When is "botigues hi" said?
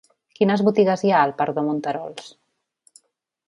0.67-1.11